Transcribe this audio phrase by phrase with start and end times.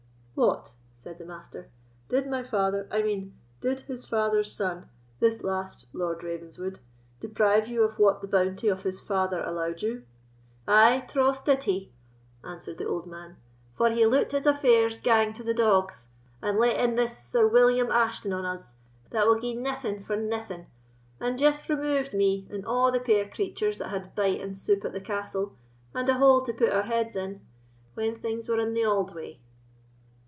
[0.33, 1.69] "What," said the Master,
[2.09, 6.79] "did my father—I mean, did his father's son—this last Lord Ravenswood,
[7.19, 10.01] deprive you of what the bounty of his father allowed you?"
[10.67, 11.91] "Ay, troth did he,"
[12.43, 13.37] answered the old man;
[13.75, 16.09] "for he loot his affairs gang to the dogs,
[16.41, 18.77] and let in this Sir William Ashton on us,
[19.11, 20.65] that will gie naething for naething,
[21.19, 24.91] and just removed me and a' the puir creatures that had bite and soup at
[24.93, 25.55] the castle,
[25.93, 27.41] and a hole to put our heads in,
[27.93, 29.39] when things were in the auld way."